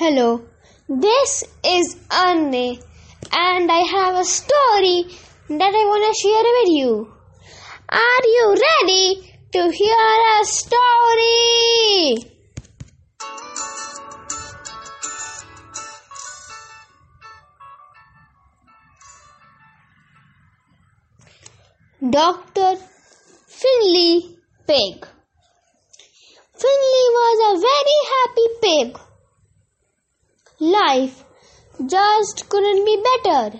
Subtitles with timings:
[0.00, 0.40] Hello,
[0.88, 5.04] this is Anne, and I have a story
[5.50, 7.12] that I want to share with you.
[7.86, 9.06] Are you ready
[9.52, 12.16] to hear a story?
[22.08, 22.76] Dr.
[23.48, 25.06] Finley Pig.
[26.54, 29.09] Finley was a very happy pig.
[30.62, 31.24] Life
[31.86, 33.58] just couldn't be better.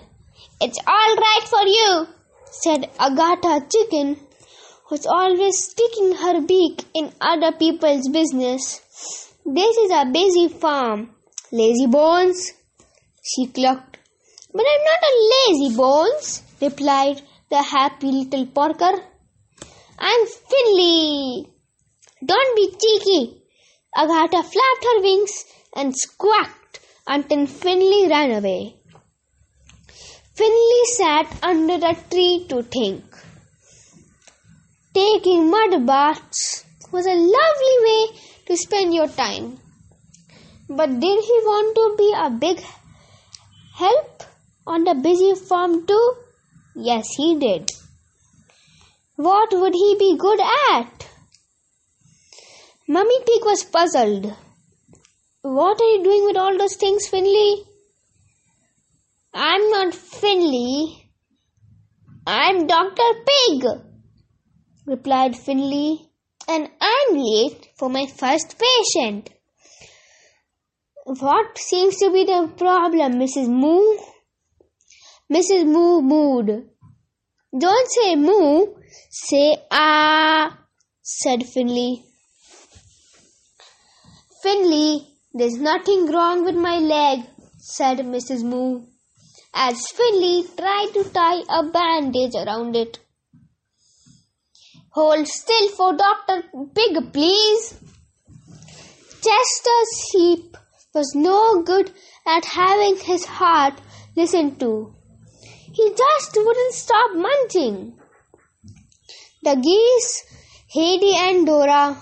[0.61, 2.07] It's all right for you,
[2.51, 4.19] said Agatha Chicken,
[4.85, 8.79] who's always sticking her beak in other people's business.
[9.43, 11.09] This is a busy farm.
[11.51, 12.51] Lazy bones,
[13.23, 13.97] she clucked.
[14.53, 18.93] But I'm not a lazy bones, replied the happy little porker.
[19.97, 21.47] I'm Finley.
[22.23, 23.41] Don't be cheeky.
[23.95, 26.60] Agatha flapped her wings and squawked
[27.07, 28.75] until Finley ran away.
[30.35, 33.03] Finley sat under a tree to think.
[34.93, 39.57] Taking mud baths was a lovely way to spend your time.
[40.69, 42.63] But did he want to be a big
[43.75, 44.23] help
[44.65, 46.13] on the busy farm too?
[46.75, 47.69] Yes, he did.
[49.15, 50.39] What would he be good
[50.71, 51.07] at?
[52.87, 54.33] Mummy Pig was puzzled.
[55.43, 57.63] What are you doing with all those things, Finley?
[59.33, 61.09] I'm not Finley.
[62.27, 63.01] I'm Dr.
[63.25, 63.63] Pig,
[64.85, 66.07] replied Finley,
[66.47, 69.31] and I'm late for my first patient.
[71.05, 73.47] What seems to be the problem, Mrs.
[73.49, 73.97] Moo?
[75.33, 75.65] Mrs.
[75.65, 76.67] Moo mooed.
[77.57, 78.75] Don't say moo,
[79.09, 80.59] say ah,
[81.01, 82.03] said Finley.
[84.43, 87.21] Finley, there's nothing wrong with my leg,
[87.57, 88.43] said Mrs.
[88.43, 88.81] Moo,
[89.53, 92.99] as Finley tried to tie a bandage around it.
[94.89, 96.43] Hold still for Dr.
[96.75, 97.75] Pig, please.
[99.23, 99.81] Chester
[100.11, 100.57] Sheep
[100.93, 101.91] was no good
[102.27, 103.75] at having his heart
[104.17, 104.93] listened to.
[105.73, 107.97] He just wouldn't stop munching.
[109.43, 110.23] The geese,
[110.73, 111.97] Heidi and Dora,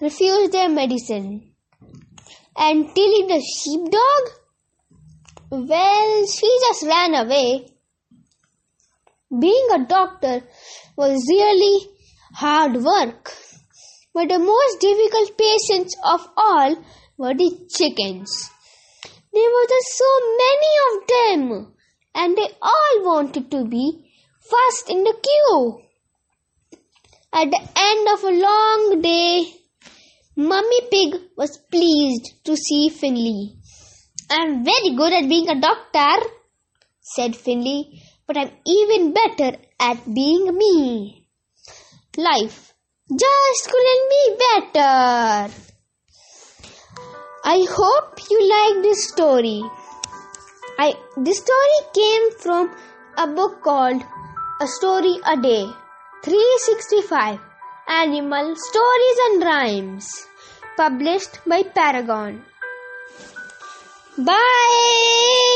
[0.00, 1.47] refused their medicine.
[2.60, 4.22] And Tilly the sheepdog?
[5.50, 7.68] Well, she just ran away.
[9.30, 10.42] Being a doctor
[10.96, 11.88] was really
[12.34, 13.32] hard work.
[14.12, 16.74] But the most difficult patients of all
[17.16, 18.50] were the chickens.
[19.32, 20.10] There were just so
[20.42, 21.74] many of them,
[22.14, 24.10] and they all wanted to be
[24.50, 25.82] first in the queue.
[27.32, 29.54] At the end of a long day,
[30.40, 33.56] Mummy Pig was pleased to see Finley.
[34.30, 36.28] I'm very good at being a doctor,
[37.00, 41.26] said Finley, but I'm even better at being me.
[42.16, 42.72] Life
[43.10, 45.52] just couldn't be better.
[47.44, 49.60] I hope you like this story.
[50.78, 52.76] I this story came from
[53.16, 54.04] a book called
[54.60, 55.66] A Story a Day
[56.22, 57.47] 365
[57.88, 60.26] Animal Stories and Rhymes
[60.76, 62.44] published by Parragon.
[64.18, 65.47] Bye